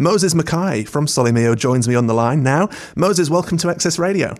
Moses 0.00 0.34
Mackay 0.34 0.84
from 0.84 1.04
Sol3 1.04 1.34
Mio 1.34 1.54
joins 1.54 1.86
me 1.86 1.94
on 1.94 2.06
the 2.06 2.14
line 2.14 2.42
now. 2.42 2.70
Moses, 2.96 3.28
welcome 3.28 3.58
to 3.58 3.68
Access 3.68 3.98
Radio. 3.98 4.34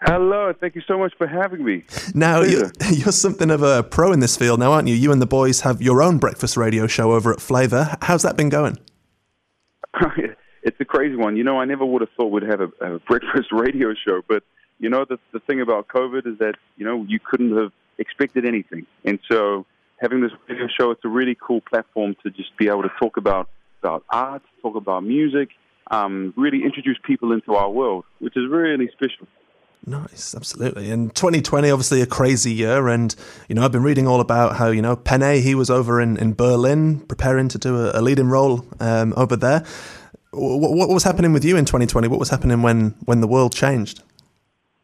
Hello, 0.00 0.50
thank 0.58 0.74
you 0.74 0.80
so 0.88 0.98
much 0.98 1.12
for 1.18 1.26
having 1.26 1.62
me. 1.62 1.84
Now, 2.14 2.40
you're, 2.40 2.72
you're, 2.90 3.12
something 3.12 3.50
of 3.50 3.62
a 3.62 3.82
pro 3.82 4.12
in 4.12 4.20
this 4.20 4.34
field 4.34 4.60
now, 4.60 4.72
aren't 4.72 4.88
you? 4.88 4.94
You 4.94 5.12
and 5.12 5.20
the 5.20 5.26
boys 5.26 5.60
have 5.60 5.82
your 5.82 6.02
own 6.02 6.16
breakfast 6.16 6.56
radio 6.56 6.86
show 6.86 7.12
over 7.12 7.34
at 7.34 7.40
Flava. 7.42 7.98
How's 8.00 8.22
that 8.22 8.34
been 8.34 8.48
going? 8.48 8.78
it's 10.62 10.80
a 10.80 10.86
crazy 10.86 11.16
one. 11.16 11.36
You 11.36 11.44
know, 11.44 11.60
I 11.60 11.66
never 11.66 11.84
would 11.84 12.00
have 12.00 12.10
thought 12.16 12.28
we'd 12.28 12.44
have 12.44 12.62
a, 12.62 12.94
a 12.94 12.98
breakfast 13.00 13.48
radio 13.52 13.92
show, 13.92 14.22
but 14.26 14.42
you 14.78 14.88
know, 14.88 15.04
the, 15.06 15.18
the 15.32 15.40
thing 15.40 15.60
about 15.60 15.88
COVID 15.88 16.26
is 16.26 16.38
that, 16.38 16.54
you 16.78 16.86
know, 16.86 17.04
you 17.06 17.20
couldn't 17.22 17.54
have 17.58 17.72
expected 17.98 18.46
anything. 18.46 18.86
And 19.04 19.18
so 19.30 19.66
having 20.00 20.22
this 20.22 20.32
radio 20.48 20.66
show, 20.66 20.90
it's 20.92 21.04
a 21.04 21.08
really 21.08 21.36
cool 21.38 21.60
platform 21.60 22.16
to 22.22 22.30
just 22.30 22.56
be 22.56 22.68
able 22.68 22.82
to 22.82 22.90
talk 22.98 23.18
about, 23.18 23.50
about 23.82 24.04
art, 24.10 24.42
talk 24.62 24.76
about 24.76 25.02
music, 25.02 25.50
um, 25.90 26.32
really 26.36 26.62
introduce 26.64 26.98
people 27.04 27.32
into 27.32 27.54
our 27.54 27.70
world, 27.70 28.04
which 28.20 28.36
is 28.36 28.48
really 28.48 28.88
special. 28.92 29.26
Nice, 29.84 30.34
absolutely. 30.34 30.92
And 30.92 31.12
2020, 31.12 31.68
obviously 31.70 32.02
a 32.02 32.06
crazy 32.06 32.52
year. 32.52 32.86
And, 32.86 33.14
you 33.48 33.56
know, 33.56 33.64
I've 33.64 33.72
been 33.72 33.82
reading 33.82 34.06
all 34.06 34.20
about 34.20 34.56
how, 34.56 34.68
you 34.68 34.80
know, 34.80 34.94
Pene, 34.94 35.42
he 35.42 35.56
was 35.56 35.70
over 35.70 36.00
in, 36.00 36.16
in 36.18 36.34
Berlin 36.34 37.00
preparing 37.00 37.48
to 37.48 37.58
do 37.58 37.76
a, 37.76 37.98
a 37.98 38.00
leading 38.00 38.28
role 38.28 38.64
um, 38.78 39.12
over 39.16 39.34
there. 39.34 39.64
What, 40.30 40.72
what, 40.72 40.88
was 40.88 41.02
happening 41.02 41.32
with 41.32 41.44
you 41.44 41.56
in 41.56 41.64
2020? 41.64 42.06
What 42.06 42.20
was 42.20 42.30
happening 42.30 42.62
when, 42.62 42.94
when 43.04 43.20
the 43.20 43.26
world 43.26 43.52
changed? 43.52 44.02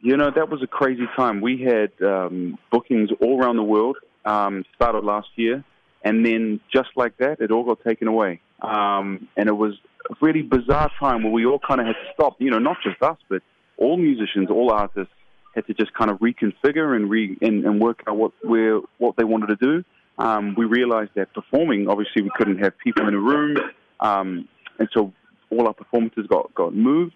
You 0.01 0.17
know, 0.17 0.31
that 0.35 0.51
was 0.51 0.63
a 0.63 0.67
crazy 0.67 1.09
time. 1.17 1.41
We 1.41 1.63
had 1.63 1.93
um, 2.03 2.59
bookings 2.73 3.11
all 3.21 3.41
around 3.41 3.57
the 3.57 3.63
world, 3.63 3.99
um, 4.25 4.65
started 4.75 5.05
last 5.05 5.29
year. 5.37 5.65
And 6.03 6.27
then 6.27 6.61
just 6.73 6.91
like 6.97 7.17
that, 7.19 7.41
it 7.41 7.51
all 7.53 7.65
got 7.65 7.85
taken 7.85 8.09
away. 8.09 8.41
Um, 8.63 9.29
and 9.37 9.49
it 9.49 9.57
was 9.57 9.75
a 10.11 10.15
really 10.21 10.43
bizarre 10.43 10.91
time 10.99 11.23
where 11.23 11.33
we 11.33 11.47
all 11.47 11.61
kind 11.61 11.81
of 11.81 11.87
had 11.87 11.95
to 11.95 12.13
stop, 12.15 12.37
you 12.41 12.51
know, 12.51 12.59
not 12.59 12.77
just 12.83 13.01
us, 13.03 13.19
but 13.29 13.43
all 13.77 13.97
musicians, 13.97 14.51
all 14.51 14.73
artists 14.73 15.13
had 15.55 15.67
to 15.67 15.75
just 15.75 15.93
kind 15.95 16.11
of 16.11 16.19
reconfigure 16.19 16.95
and 16.97 17.11
re 17.11 17.37
and, 17.41 17.65
and 17.65 17.81
work 17.81 18.03
out 18.07 18.17
what 18.17 18.33
where 18.43 18.81
what 18.99 19.17
they 19.17 19.25
wanted 19.25 19.49
to 19.49 19.57
do. 19.57 19.85
Um, 20.19 20.55
we 20.57 20.65
realized 20.65 21.11
that 21.15 21.33
performing, 21.33 21.89
obviously, 21.89 22.23
we 22.23 22.31
couldn't 22.37 22.59
have 22.59 22.77
people 22.79 23.07
in 23.07 23.15
a 23.15 23.21
room, 23.21 23.57
um, 24.01 24.49
and 24.79 24.89
so 24.93 25.13
all 25.51 25.67
our 25.67 25.75
performances 25.75 26.27
got 26.29 26.53
got 26.55 26.75
moved. 26.75 27.15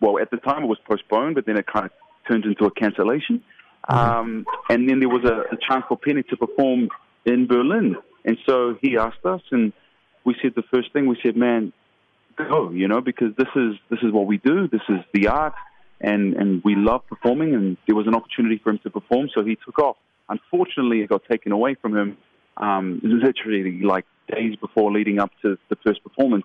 Well, 0.00 0.18
at 0.18 0.30
the 0.30 0.36
time 0.36 0.62
it 0.62 0.66
was 0.66 0.78
postponed, 0.88 1.34
but 1.34 1.46
then 1.46 1.56
it 1.56 1.66
kind 1.66 1.86
of 1.86 1.92
turned 2.28 2.44
into 2.44 2.64
a 2.66 2.70
cancellation. 2.70 3.42
Um, 3.88 4.46
and 4.68 4.88
then 4.88 4.98
there 4.98 5.08
was 5.08 5.24
a, 5.24 5.54
a 5.54 5.58
chance 5.68 5.84
for 5.88 5.96
Pene 5.96 6.22
to 6.28 6.36
perform 6.36 6.88
in 7.24 7.46
Berlin, 7.46 7.96
and 8.24 8.36
so 8.46 8.76
he 8.80 8.96
asked 8.96 9.24
us, 9.24 9.40
and 9.50 9.72
we 10.26 10.34
said 10.42 10.52
the 10.54 10.64
first 10.74 10.92
thing 10.92 11.06
we 11.06 11.18
said, 11.22 11.36
"Man, 11.36 11.72
go," 12.36 12.70
you 12.70 12.88
know, 12.88 13.00
because 13.00 13.34
this 13.38 13.48
is 13.56 13.76
this 13.88 14.00
is 14.02 14.12
what 14.12 14.26
we 14.26 14.36
do. 14.36 14.68
This 14.68 14.82
is 14.88 14.98
the 15.14 15.28
art 15.28 15.54
and 16.00 16.34
and 16.34 16.62
we 16.64 16.74
love 16.74 17.06
performing, 17.06 17.54
and 17.54 17.76
there 17.86 17.96
was 17.96 18.06
an 18.06 18.14
opportunity 18.14 18.60
for 18.62 18.70
him 18.70 18.78
to 18.82 18.90
perform, 18.90 19.28
so 19.34 19.44
he 19.44 19.56
took 19.64 19.78
off. 19.78 19.96
Unfortunately, 20.28 21.00
it 21.00 21.08
got 21.08 21.22
taken 21.30 21.52
away 21.52 21.74
from 21.74 21.96
him 21.96 22.16
um, 22.56 23.00
literally 23.02 23.80
like 23.82 24.04
days 24.28 24.56
before 24.56 24.92
leading 24.92 25.18
up 25.18 25.30
to 25.42 25.56
the 25.70 25.76
first 25.86 26.02
performance, 26.02 26.44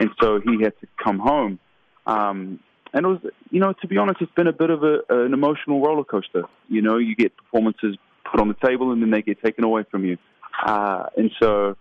and 0.00 0.10
so 0.20 0.40
he 0.40 0.62
had 0.62 0.78
to 0.80 0.86
come 1.02 1.18
home. 1.18 1.58
Um, 2.06 2.60
and 2.92 3.06
it 3.06 3.08
was, 3.08 3.20
you 3.50 3.60
know, 3.60 3.72
to 3.80 3.86
be 3.86 3.98
honest, 3.98 4.20
it's 4.20 4.32
been 4.32 4.48
a 4.48 4.52
bit 4.52 4.70
of 4.70 4.82
a, 4.82 4.98
an 5.08 5.32
emotional 5.32 5.80
roller 5.80 6.02
coaster. 6.02 6.42
You 6.68 6.82
know, 6.82 6.98
you 6.98 7.14
get 7.14 7.36
performances 7.36 7.96
put 8.28 8.40
on 8.40 8.48
the 8.48 8.66
table 8.66 8.90
and 8.90 9.00
then 9.00 9.10
they 9.10 9.22
get 9.22 9.40
taken 9.42 9.62
away 9.62 9.84
from 9.88 10.04
you. 10.04 10.18
Uh, 10.66 11.04
and 11.16 11.30
so, 11.40 11.76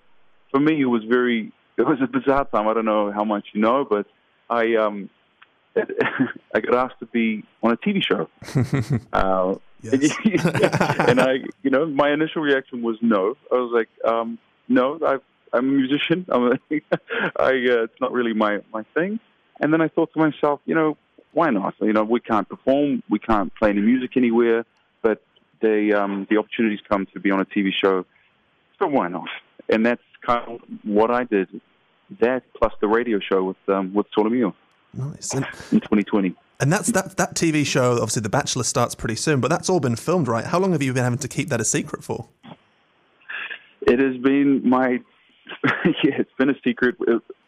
for 0.51 0.59
me, 0.59 0.81
it 0.81 0.85
was 0.85 1.03
very, 1.03 1.51
it 1.77 1.83
was 1.83 1.99
a 2.01 2.07
bizarre 2.07 2.45
time. 2.45 2.67
I 2.67 2.73
don't 2.73 2.85
know 2.85 3.11
how 3.11 3.23
much 3.23 3.47
you 3.53 3.61
know, 3.61 3.85
but 3.89 4.05
I, 4.49 4.75
um, 4.75 5.09
I 5.75 6.59
got 6.59 6.75
asked 6.75 6.99
to 6.99 7.05
be 7.05 7.43
on 7.63 7.71
a 7.71 7.77
TV 7.77 8.03
show. 8.03 8.29
uh, 9.13 9.55
and 11.07 11.21
I, 11.21 11.35
you 11.63 11.69
know, 11.69 11.85
my 11.85 12.11
initial 12.11 12.41
reaction 12.41 12.81
was 12.81 12.97
no. 13.01 13.35
I 13.51 13.55
was 13.55 13.71
like, 13.73 13.89
um, 14.11 14.37
no, 14.67 14.99
i 15.05 15.13
am 15.13 15.19
a 15.53 15.61
musician. 15.61 16.25
I'm 16.29 16.51
a, 16.51 16.59
I, 17.37 17.51
uh, 17.51 17.83
it's 17.83 18.01
not 18.01 18.11
really 18.11 18.33
my, 18.33 18.59
my 18.73 18.83
thing. 18.93 19.19
And 19.61 19.71
then 19.71 19.81
I 19.81 19.87
thought 19.87 20.11
to 20.13 20.19
myself, 20.19 20.59
you 20.65 20.75
know, 20.75 20.97
why 21.31 21.49
not? 21.49 21.75
You 21.79 21.93
know, 21.93 22.03
we 22.03 22.19
can't 22.19 22.47
perform, 22.47 23.03
we 23.09 23.19
can't 23.19 23.53
play 23.55 23.69
any 23.69 23.81
music 23.81 24.17
anywhere, 24.17 24.65
but 25.01 25.21
the 25.61 25.93
um, 25.93 26.27
the 26.29 26.37
opportunities 26.37 26.79
come 26.89 27.05
to 27.13 27.19
be 27.19 27.31
on 27.31 27.39
a 27.39 27.45
TV 27.45 27.69
show, 27.71 28.05
so 28.79 28.87
why 28.87 29.07
not? 29.07 29.27
And 29.69 29.85
that's 29.85 30.01
kind 30.25 30.47
of 30.47 30.61
what 30.83 31.11
I 31.11 31.23
did. 31.23 31.61
That 32.21 32.43
plus 32.55 32.73
the 32.81 32.87
radio 32.87 33.19
show 33.19 33.43
with 33.43 33.57
um, 33.67 33.93
with 33.93 34.07
Sol3 34.17 34.31
Mio. 34.31 34.55
Nice. 34.93 35.33
And, 35.33 35.45
in 35.71 35.79
2020. 35.79 36.35
And 36.59 36.73
that's 36.73 36.91
that 36.91 37.15
that 37.17 37.35
TV 37.35 37.65
show. 37.65 37.93
Obviously, 37.93 38.21
The 38.23 38.29
Bachelor 38.29 38.63
starts 38.63 38.95
pretty 38.95 39.15
soon, 39.15 39.39
but 39.39 39.49
that's 39.49 39.69
all 39.69 39.79
been 39.79 39.95
filmed, 39.95 40.27
right? 40.27 40.45
How 40.45 40.59
long 40.59 40.71
have 40.71 40.81
you 40.81 40.91
been 40.93 41.03
having 41.03 41.19
to 41.19 41.27
keep 41.27 41.49
that 41.49 41.61
a 41.61 41.65
secret 41.65 42.03
for? 42.03 42.27
It 43.81 43.99
has 43.99 44.17
been 44.17 44.67
my 44.67 44.99
yeah, 45.85 46.19
it's 46.19 46.31
been 46.37 46.49
a 46.49 46.59
secret. 46.63 46.95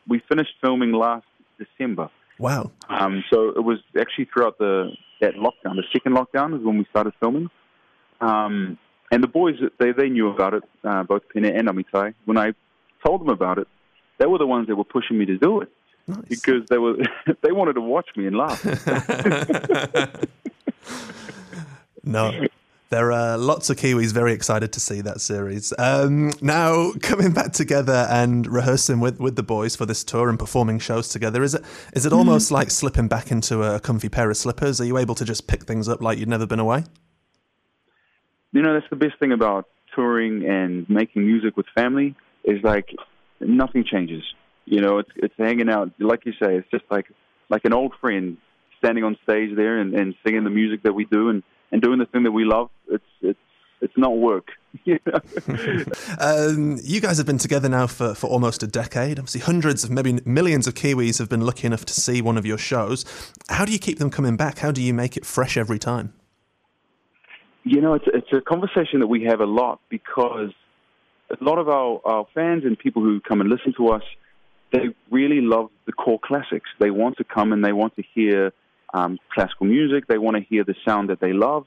We 0.08 0.22
finished 0.30 0.54
filming 0.62 0.92
last 0.92 1.26
December. 1.58 2.10
Wow. 2.40 2.72
Um, 2.90 3.24
so 3.32 3.50
it 3.50 3.64
was 3.64 3.80
actually 4.00 4.30
throughout 4.34 4.58
the 4.58 4.92
that 5.20 5.36
lockdown, 5.36 5.76
the 5.76 5.84
second 5.92 6.16
lockdown, 6.16 6.58
is 6.58 6.66
when 6.66 6.78
we 6.78 6.86
started 6.90 7.14
filming. 7.20 7.50
Um, 8.22 8.78
and 9.12 9.22
the 9.22 9.28
boys, 9.28 9.56
they 9.78 9.92
they 9.92 10.10
knew 10.10 10.30
about 10.30 10.54
it, 10.54 10.64
uh, 10.84 11.04
both 11.04 11.28
Pene 11.30 11.46
and 11.46 11.68
Amitai. 11.68 12.14
When 12.26 12.38
I 12.38 12.54
told 13.06 13.22
them 13.22 13.30
about 13.30 13.58
it, 13.58 13.68
they 14.18 14.26
were 14.26 14.38
the 14.38 14.48
ones 14.48 14.68
that 14.68 14.76
were 14.76 14.86
pushing 14.86 15.18
me 15.18 15.26
to 15.26 15.38
do 15.38 15.62
it. 15.62 15.70
Nice. 16.08 16.24
Because 16.30 16.64
they 16.70 16.78
were 16.78 16.96
they 17.42 17.52
wanted 17.52 17.74
to 17.74 17.82
watch 17.82 18.08
me 18.16 18.26
and 18.26 18.38
laugh. 18.38 18.64
no. 22.04 22.48
There 22.90 23.14
are 23.14 23.38
lots 23.38 23.70
of 23.70 23.78
Kiwis 23.78 24.12
very 24.12 24.34
excited 24.34 24.74
to 24.74 24.82
see 24.82 25.00
that 25.00 25.22
series. 25.22 25.72
Um, 25.80 26.34
now, 26.42 26.92
coming 27.02 27.32
back 27.32 27.54
together 27.54 28.06
and 28.10 28.46
rehearsing 28.46 29.00
with, 29.00 29.18
with 29.18 29.38
the 29.38 29.44
boys 29.44 29.78
for 29.78 29.86
this 29.86 30.04
tour 30.04 30.28
and 30.28 30.38
performing 30.38 30.78
shows 30.78 31.08
together, 31.08 31.42
is 31.42 31.56
it 31.56 31.64
is 31.94 32.06
it 32.06 32.10
mm-hmm. 32.10 32.18
almost 32.18 32.48
mm-hmm. 32.48 32.56
like 32.56 32.70
slipping 32.70 33.08
back 33.08 33.32
into 33.32 33.64
a 33.64 33.80
comfy 33.80 34.10
pair 34.10 34.30
of 34.30 34.36
slippers? 34.36 34.82
Are 34.82 34.86
you 34.86 34.98
able 34.98 35.16
to 35.16 35.24
just 35.24 35.48
pick 35.48 35.64
things 35.64 35.88
up 35.88 36.02
like 36.02 36.20
you'd 36.20 36.28
never 36.28 36.46
been 36.46 36.60
away? 36.60 36.84
You 38.52 38.62
know, 38.62 38.74
that's 38.74 38.90
the 38.90 38.96
best 38.96 39.18
thing 39.20 39.32
about 39.32 39.68
touring 39.96 40.46
and 40.46 40.90
making 40.90 41.26
music 41.26 41.56
with 41.58 41.66
family 41.76 42.16
is 42.44 42.62
like 42.64 42.90
nothing 43.40 43.84
changes. 43.84 44.24
You 44.66 44.82
know, 44.82 45.00
it's 45.00 45.10
it's 45.16 45.34
hanging 45.38 45.70
out. 45.70 45.92
Like 46.00 46.26
you 46.26 46.34
say, 46.34 46.56
it's 46.56 46.70
just 46.72 46.86
like 46.90 47.08
like 47.50 47.66
an 47.66 47.74
old 47.74 47.94
friend 48.00 48.38
standing 48.78 49.04
on 49.04 49.18
stage 49.24 49.56
there 49.56 49.80
and, 49.80 49.94
and 49.94 50.16
singing 50.26 50.44
the 50.44 50.50
music 50.50 50.84
that 50.84 50.94
we 50.94 51.06
do 51.06 51.30
and, 51.30 51.44
and 51.72 51.82
doing 51.82 52.00
the 52.00 52.06
thing 52.06 52.24
that 52.24 52.32
we 52.32 52.46
love. 52.46 52.70
It's 52.90 53.04
it's 53.22 53.40
it's 53.82 53.98
not 53.98 54.18
work. 54.18 54.50
You, 54.86 55.00
know? 55.06 55.20
um, 56.20 56.80
you 56.82 57.02
guys 57.02 57.18
have 57.18 57.28
been 57.28 57.38
together 57.38 57.68
now 57.68 57.88
for, 57.88 58.16
for 58.16 58.28
almost 58.28 58.64
a 58.64 58.68
decade. 58.68 59.20
Obviously, 59.20 59.42
hundreds 59.42 59.84
of 59.84 59.92
maybe 59.92 60.22
millions 60.24 60.66
of 60.66 60.76
Kiwis 60.76 61.20
have 61.20 61.28
been 61.28 61.42
lucky 61.42 61.68
enough 61.68 61.84
to 61.88 61.94
see 61.94 62.22
one 62.22 62.38
of 62.38 62.46
your 62.46 62.58
shows. 62.58 63.04
How 63.50 63.66
do 63.66 63.74
you 63.74 63.80
keep 63.80 64.00
them 64.00 64.10
coming 64.10 64.38
back? 64.38 64.60
How 64.60 64.72
do 64.72 64.82
you 64.82 64.94
make 64.94 65.18
it 65.18 65.26
fresh 65.26 65.58
every 65.58 65.78
time? 65.78 66.14
You 67.64 67.82
know, 67.82 67.94
it's 67.94 68.06
it's 68.08 68.34
a 68.34 68.42
conversation 68.42 69.00
that 69.02 69.08
we 69.08 69.24
have 69.26 69.40
a 69.40 69.46
lot 69.46 69.80
because 69.90 70.52
a 71.30 71.44
lot 71.44 71.60
of 71.60 71.70
our, 71.70 72.02
our 72.04 72.26
fans 72.34 72.64
and 72.66 72.78
people 72.78 73.02
who 73.04 73.22
come 73.22 73.40
and 73.40 73.50
listen 73.50 73.74
to 73.78 73.90
us 73.90 74.04
they 74.72 74.90
really 75.10 75.42
love 75.42 75.70
the 75.86 75.92
core 75.92 76.20
classics. 76.20 76.70
They 76.80 76.92
want 76.92 77.18
to 77.18 77.24
come 77.24 77.52
and 77.52 77.64
they 77.64 77.74
want 77.74 77.96
to 77.98 78.04
hear 78.14 78.54
um, 78.94 79.20
classical 79.34 79.68
music. 79.68 80.08
They 80.08 80.18
want 80.18 80.38
to 80.38 80.44
hear 80.44 80.64
the 80.64 80.76
sound 80.86 81.10
that 81.10 81.20
they 81.20 81.34
love. 81.34 81.66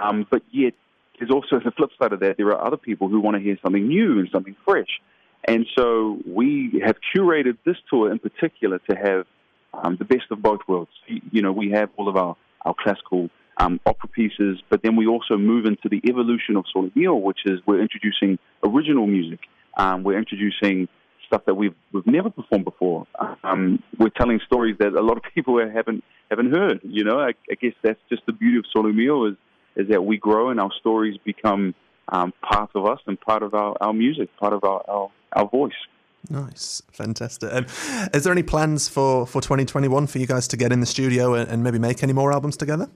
Um, 0.00 0.26
but 0.30 0.42
yet, 0.50 0.74
there's 1.18 1.30
also 1.30 1.60
the 1.62 1.70
flip 1.70 1.90
side 1.98 2.12
of 2.12 2.20
that. 2.20 2.36
There 2.36 2.48
are 2.48 2.66
other 2.66 2.76
people 2.76 3.08
who 3.08 3.20
want 3.20 3.36
to 3.36 3.42
hear 3.42 3.56
something 3.62 3.86
new 3.86 4.18
and 4.18 4.28
something 4.32 4.56
fresh. 4.64 5.00
And 5.46 5.66
so 5.76 6.18
we 6.26 6.82
have 6.84 6.96
curated 7.14 7.58
this 7.64 7.76
tour 7.90 8.10
in 8.10 8.18
particular 8.18 8.80
to 8.90 8.96
have 8.96 9.26
um, 9.74 9.96
the 9.96 10.04
best 10.04 10.24
of 10.30 10.42
both 10.42 10.60
worlds. 10.66 10.90
You 11.06 11.42
know, 11.42 11.52
we 11.52 11.70
have 11.70 11.90
all 11.96 12.08
of 12.08 12.16
our, 12.16 12.36
our 12.62 12.74
classical 12.74 13.28
um, 13.58 13.80
opera 13.86 14.08
pieces, 14.08 14.60
but 14.68 14.82
then 14.82 14.96
we 14.96 15.06
also 15.06 15.36
move 15.36 15.66
into 15.66 15.88
the 15.88 16.00
evolution 16.08 16.56
of 16.56 16.64
Sol3 16.74 16.94
Mio, 16.96 17.14
which 17.14 17.40
is 17.46 17.60
we're 17.66 17.80
introducing 17.80 18.38
original 18.64 19.06
music. 19.06 19.40
Um, 19.76 20.02
we're 20.02 20.18
introducing 20.18 20.88
stuff 21.26 21.42
that 21.46 21.54
we've 21.54 21.74
we've 21.92 22.06
never 22.06 22.30
performed 22.30 22.64
before. 22.64 23.06
Um, 23.42 23.82
we're 23.98 24.10
telling 24.10 24.40
stories 24.46 24.76
that 24.78 24.92
a 24.92 25.00
lot 25.00 25.16
of 25.16 25.22
people 25.34 25.58
haven't 25.58 26.04
haven't 26.30 26.54
heard. 26.54 26.80
You 26.82 27.04
know, 27.04 27.20
I, 27.20 27.30
I 27.50 27.54
guess 27.60 27.74
that's 27.82 28.00
just 28.08 28.22
the 28.26 28.32
beauty 28.32 28.58
of 28.58 28.64
Sol3 28.74 28.94
Mio 28.94 29.26
is 29.26 29.36
is 29.76 29.88
that 29.88 30.04
we 30.04 30.16
grow 30.16 30.50
and 30.50 30.60
our 30.60 30.70
stories 30.78 31.18
become 31.24 31.74
um, 32.08 32.32
part 32.42 32.70
of 32.74 32.86
us 32.86 33.00
and 33.06 33.20
part 33.20 33.42
of 33.42 33.54
our, 33.54 33.76
our 33.80 33.92
music, 33.92 34.28
part 34.38 34.52
of 34.52 34.62
our, 34.64 34.82
our, 34.88 35.10
our 35.32 35.48
voice. 35.48 35.72
Nice, 36.30 36.80
fantastic. 36.92 37.52
Um, 37.52 37.66
is 38.14 38.24
there 38.24 38.32
any 38.32 38.42
plans 38.42 38.88
for, 38.88 39.26
for 39.26 39.42
2021 39.42 40.06
for 40.06 40.18
you 40.18 40.26
guys 40.26 40.48
to 40.48 40.56
get 40.56 40.72
in 40.72 40.80
the 40.80 40.86
studio 40.86 41.34
and, 41.34 41.50
and 41.50 41.62
maybe 41.62 41.78
make 41.78 42.02
any 42.02 42.12
more 42.12 42.32
albums 42.32 42.56
together? 42.56 42.88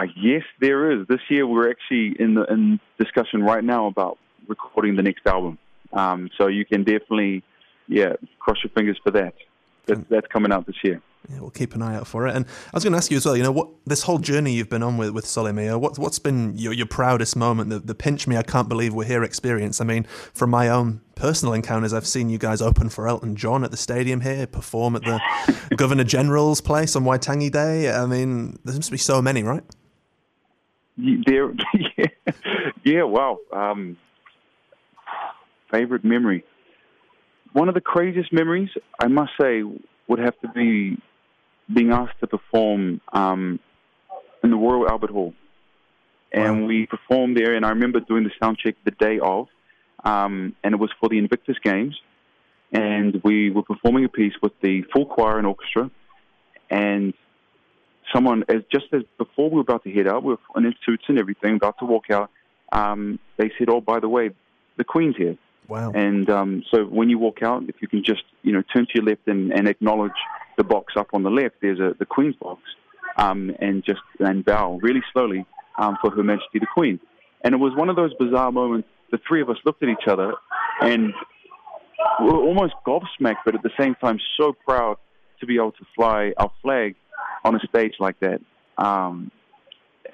Uh, 0.00 0.06
yes, 0.16 0.42
there 0.60 0.92
is. 0.92 1.06
This 1.08 1.20
year, 1.28 1.46
we're 1.46 1.70
actually 1.70 2.16
in 2.18 2.34
the 2.34 2.44
in 2.44 2.80
discussion 2.98 3.42
right 3.42 3.62
now 3.62 3.86
about 3.86 4.18
recording 4.48 4.96
the 4.96 5.02
next 5.02 5.26
album. 5.26 5.58
Um, 5.92 6.30
so 6.38 6.46
you 6.46 6.64
can 6.64 6.84
definitely 6.84 7.42
yeah, 7.86 8.14
cross 8.38 8.58
your 8.64 8.70
fingers 8.70 8.98
for 9.02 9.10
that. 9.10 9.34
that 9.86 10.08
that's 10.08 10.26
coming 10.28 10.52
out 10.52 10.66
this 10.66 10.76
year. 10.82 11.02
Yeah, 11.28 11.40
we'll 11.40 11.50
keep 11.50 11.74
an 11.74 11.82
eye 11.82 11.96
out 11.96 12.06
for 12.06 12.26
it. 12.26 12.34
And 12.34 12.46
I 12.46 12.70
was 12.76 12.82
going 12.82 12.92
to 12.92 12.96
ask 12.96 13.10
you 13.10 13.18
as 13.18 13.26
well. 13.26 13.36
You 13.36 13.42
know, 13.42 13.52
what 13.52 13.68
this 13.84 14.04
whole 14.04 14.18
journey 14.18 14.54
you've 14.54 14.70
been 14.70 14.82
on 14.82 14.96
with 14.96 15.10
with 15.10 15.26
Sol3 15.26 15.54
Mio, 15.54 15.78
what 15.78 15.98
what's 15.98 16.18
been 16.18 16.56
your 16.56 16.72
your 16.72 16.86
proudest 16.86 17.36
moment? 17.36 17.68
The 17.68 17.78
the 17.78 17.94
pinch 17.94 18.26
me, 18.26 18.38
I 18.38 18.42
can't 18.42 18.70
believe 18.70 18.94
we're 18.94 19.04
here 19.04 19.22
experience. 19.22 19.82
I 19.82 19.84
mean, 19.84 20.04
from 20.32 20.48
my 20.48 20.68
own 20.68 21.02
personal 21.14 21.52
encounters, 21.52 21.92
I've 21.92 22.06
seen 22.06 22.30
you 22.30 22.38
guys 22.38 22.62
open 22.62 22.88
for 22.88 23.06
Elton 23.06 23.36
John 23.36 23.64
at 23.64 23.70
the 23.70 23.76
stadium 23.76 24.22
here, 24.22 24.46
perform 24.46 24.96
at 24.96 25.02
the 25.02 25.20
Governor 25.76 26.04
General's 26.04 26.62
place 26.62 26.96
on 26.96 27.04
Waitangi 27.04 27.52
Day. 27.52 27.92
I 27.92 28.06
mean, 28.06 28.58
there 28.64 28.72
seems 28.72 28.86
to 28.86 28.92
be 28.92 28.98
so 28.98 29.20
many, 29.20 29.42
right? 29.42 29.64
There, 31.26 31.52
yeah, 31.98 32.32
yeah 32.84 33.02
wow. 33.02 33.38
Um, 33.52 33.96
favorite 35.70 36.04
memory. 36.04 36.44
One 37.52 37.68
of 37.68 37.74
the 37.74 37.80
craziest 37.80 38.32
memories, 38.32 38.70
I 39.02 39.08
must 39.08 39.32
say, 39.40 39.62
would 40.08 40.18
have 40.18 40.38
to 40.40 40.48
be 40.48 40.98
being 41.72 41.92
asked 41.92 42.20
to 42.20 42.26
perform 42.26 43.00
um, 43.12 43.58
in 44.42 44.50
the 44.50 44.56
Royal 44.56 44.88
Albert 44.88 45.10
Hall. 45.10 45.34
And 46.32 46.62
wow. 46.62 46.66
we 46.66 46.86
performed 46.86 47.36
there, 47.36 47.54
and 47.54 47.64
I 47.64 47.70
remember 47.70 48.00
doing 48.00 48.24
the 48.24 48.30
sound 48.40 48.58
check 48.58 48.76
the 48.84 48.92
day 48.92 49.18
of, 49.18 49.48
um, 50.04 50.54
and 50.62 50.74
it 50.74 50.78
was 50.78 50.90
for 51.00 51.08
the 51.08 51.18
Invictus 51.18 51.56
Games. 51.62 51.98
And 52.72 53.20
we 53.24 53.50
were 53.50 53.64
performing 53.64 54.04
a 54.04 54.08
piece 54.08 54.34
with 54.40 54.52
the 54.60 54.82
full 54.92 55.06
choir 55.06 55.38
and 55.38 55.46
orchestra, 55.46 55.90
and 56.70 57.14
someone, 58.14 58.44
as 58.48 58.62
just 58.72 58.86
as 58.92 59.02
before 59.18 59.50
we 59.50 59.56
were 59.56 59.62
about 59.62 59.84
to 59.84 59.92
head 59.92 60.06
out, 60.06 60.22
we 60.22 60.34
were 60.34 60.38
in 60.56 60.74
suits 60.84 61.04
and 61.08 61.18
everything, 61.18 61.56
about 61.56 61.78
to 61.78 61.84
walk 61.84 62.10
out. 62.10 62.30
Um, 62.72 63.18
they 63.36 63.50
said, 63.58 63.68
"Oh, 63.68 63.80
by 63.80 64.00
the 64.00 64.08
way, 64.08 64.30
the 64.76 64.84
Queen's 64.84 65.16
here." 65.16 65.36
Wow! 65.68 65.92
And 65.92 66.28
um, 66.30 66.62
so 66.72 66.84
when 66.84 67.10
you 67.10 67.18
walk 67.18 67.42
out, 67.42 67.62
if 67.68 67.76
you 67.80 67.88
can 67.88 68.02
just 68.04 68.22
you 68.42 68.52
know 68.52 68.62
turn 68.74 68.86
to 68.86 68.92
your 68.94 69.04
left 69.04 69.26
and, 69.26 69.52
and 69.52 69.68
acknowledge 69.68 70.12
the 70.56 70.64
box 70.64 70.94
up 70.96 71.08
on 71.12 71.22
the 71.22 71.30
left, 71.30 71.56
there's 71.62 71.80
a 71.80 71.94
the 71.98 72.06
Queen's 72.06 72.36
box, 72.36 72.62
um, 73.16 73.54
and 73.60 73.84
just 73.84 74.00
and 74.18 74.44
bow 74.44 74.78
really 74.82 75.02
slowly 75.12 75.46
um, 75.78 75.96
for 76.00 76.10
Her 76.10 76.22
Majesty 76.22 76.58
the 76.58 76.66
Queen. 76.72 77.00
And 77.42 77.54
it 77.54 77.58
was 77.58 77.72
one 77.74 77.88
of 77.88 77.96
those 77.96 78.12
bizarre 78.14 78.52
moments. 78.52 78.88
The 79.10 79.18
three 79.26 79.40
of 79.40 79.48
us 79.48 79.56
looked 79.64 79.82
at 79.82 79.88
each 79.88 80.06
other 80.06 80.34
and 80.82 81.12
we 82.20 82.26
were 82.26 82.38
almost 82.38 82.74
gobsmacked, 82.86 83.42
but 83.44 83.54
at 83.54 83.62
the 83.62 83.70
same 83.78 83.94
time 83.96 84.18
so 84.38 84.52
proud 84.52 84.96
to 85.40 85.46
be 85.46 85.56
able 85.56 85.72
to 85.72 85.84
fly 85.96 86.32
our 86.36 86.50
flag 86.62 86.94
on 87.44 87.54
a 87.54 87.60
stage 87.60 87.94
like 87.98 88.18
that. 88.20 88.40
Um, 88.78 89.30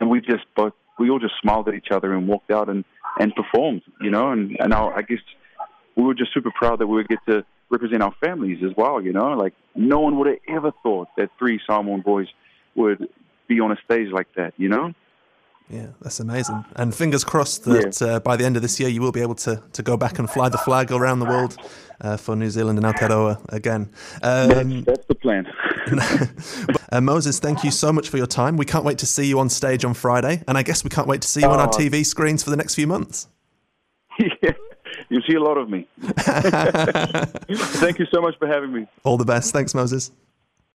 and 0.00 0.11
we 0.11 0.20
just 0.20 0.44
both 0.55 0.73
we 0.99 1.11
all 1.11 1.19
just 1.19 1.34
smiled 1.40 1.69
at 1.69 1.75
each 1.75 1.90
other 1.90 2.12
and 2.12 2.28
walked 2.28 2.50
out 2.50 2.69
and 2.69 2.84
and 3.19 3.34
performed, 3.34 3.82
you 4.00 4.11
know. 4.11 4.31
And 4.31 4.56
and 4.61 4.75
I, 4.75 4.87
I 4.96 5.02
guess 5.02 5.19
we 5.96 6.05
were 6.05 6.14
just 6.14 6.32
super 6.32 6.50
proud 6.50 6.81
that 6.81 6.87
we 6.87 6.96
would 6.96 7.08
get 7.08 7.19
to 7.28 7.44
represent 7.70 8.02
our 8.02 8.14
families 8.20 8.62
as 8.64 8.73
well. 8.76 9.02
You 9.02 9.12
know, 9.12 9.32
like 9.32 9.55
no 9.75 10.00
one 10.00 10.19
would 10.19 10.26
have 10.28 10.38
ever 10.49 10.73
thought 10.82 11.08
that 11.17 11.31
three 11.38 11.61
Samoan 11.67 12.00
boys 12.00 12.28
would 12.75 13.08
be 13.49 13.61
on 13.61 13.72
a 13.72 13.76
stage 13.84 14.11
like 14.12 14.29
that. 14.37 14.55
You 14.56 14.69
know. 14.69 14.93
Yeah, 15.69 15.88
that's 16.00 16.20
amazing. 16.20 16.64
And 16.76 16.94
fingers 16.94 17.25
crossed 17.25 17.64
that 17.64 18.00
yeah. 18.00 18.06
uh, 18.06 18.20
by 18.20 18.37
the 18.37 18.44
end 18.44 18.55
of 18.55 18.62
this 18.62 18.79
year, 18.79 18.88
you 18.88 19.00
will 19.00 19.11
be 19.11 19.20
able 19.20 19.34
to, 19.37 19.61
to 19.72 19.82
go 19.82 19.96
back 19.96 20.20
and 20.20 20.31
fly 20.31 20.49
the 20.49 20.58
flag 20.58 20.93
around 20.93 21.19
the 21.19 21.25
world 21.25 21.56
uh, 22.00 22.17
for 22.17 22.37
New 22.37 22.50
Zealand 22.50 22.79
and 22.79 22.87
Aotearoa 22.87 23.44
again. 23.52 23.90
Um, 24.22 24.49
that's, 24.49 24.87
that's, 24.87 25.06
the 25.06 25.17
plan. 25.17 25.44
uh, 26.92 27.00
Moses, 27.00 27.38
thank 27.38 27.64
you 27.64 27.70
so 27.70 27.92
much 27.92 28.08
for 28.08 28.16
your 28.16 28.26
time. 28.26 28.56
We 28.56 28.64
can't 28.64 28.84
wait 28.84 28.98
to 28.98 29.06
see 29.06 29.26
you 29.26 29.38
on 29.38 29.48
stage 29.48 29.84
on 29.84 29.94
Friday. 29.94 30.42
And 30.48 30.58
I 30.58 30.62
guess 30.62 30.84
we 30.84 30.90
can't 30.90 31.06
wait 31.06 31.22
to 31.22 31.28
see 31.28 31.40
you 31.40 31.48
on 31.48 31.60
our 31.60 31.68
oh. 31.68 31.70
TV 31.70 32.04
screens 32.04 32.42
for 32.42 32.50
the 32.50 32.56
next 32.56 32.74
few 32.74 32.86
months. 32.86 33.28
Yeah. 34.42 34.52
You 35.08 35.20
see 35.28 35.34
a 35.34 35.40
lot 35.40 35.58
of 35.58 35.68
me. 35.68 35.86
Thank 36.00 37.98
you 37.98 38.06
so 38.12 38.20
much 38.20 38.36
for 38.38 38.48
having 38.48 38.72
me. 38.72 38.86
All 39.04 39.16
the 39.16 39.24
best. 39.24 39.52
Thanks, 39.52 39.74
Moses. 39.74 40.10